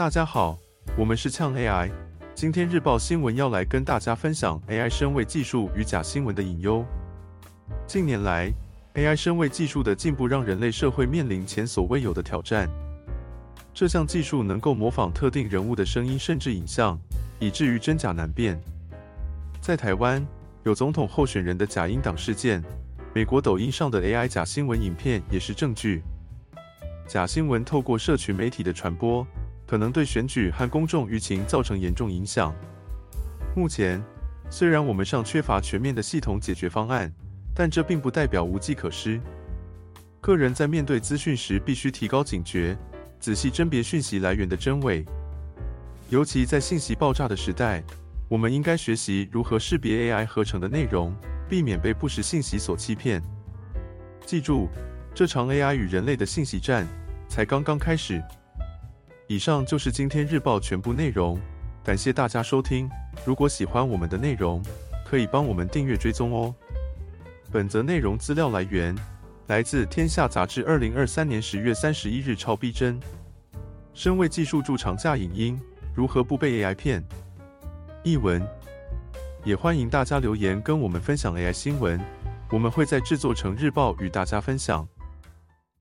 [0.00, 0.58] 大家好，
[0.96, 1.90] 我们是呛 AI。
[2.34, 6.82] 今天日报新闻要来跟大家分享 AI 声位技术与假新闻的隐忧。
[7.86, 8.50] 近年来
[8.94, 12.66] ，AI 声位技术的进步让人类社会面临前所未有的挑战。
[13.74, 16.98] 这项技术能够模仿特定人物的声音甚至影像，
[17.38, 18.58] 以至于真假难辨。
[19.60, 20.26] 在台湾，
[20.62, 22.64] 有总统候选人的假音档事件，
[23.12, 26.02] 美国抖音上的 AI 假新闻影片也是证据。
[27.06, 29.26] 假新闻透过社群媒体的传播。
[29.70, 32.52] 可能对选举和公众舆情造成严重影响。
[33.54, 34.02] 目前，
[34.50, 37.08] 虽然我们尚缺乏全面的系统解决方案，
[37.54, 39.20] 但这并不代表无计可施。
[40.20, 42.76] 个人在面对资讯时，必须提高警觉，
[43.20, 45.04] 仔细甄别讯息来源的真伪。
[46.08, 47.80] 尤其在信息爆炸的时代，
[48.28, 51.14] 我们应该学习如何识别 AI 合成的内容，
[51.48, 53.22] 避免被不实信息所欺骗。
[54.26, 54.68] 记住，
[55.14, 56.84] 这场 AI 与人类的信息战
[57.28, 58.20] 才刚刚开始。
[59.30, 61.38] 以上就是今天日报全部内容，
[61.84, 62.90] 感谢大家收听。
[63.24, 64.60] 如果喜欢我们的内容，
[65.06, 66.52] 可以帮我们订阅追踪哦。
[67.48, 68.92] 本则内容资料来源
[69.46, 72.98] 来自《天下杂志》二零二三年十月三十一日超逼真。
[73.94, 75.56] 身为技术驻长假影音，
[75.94, 77.00] 如何不被 AI 骗？
[78.02, 78.44] 译文
[79.44, 82.00] 也欢迎大家留言跟我们分享 AI 新闻，
[82.50, 84.88] 我们会在制作成日报与大家分享。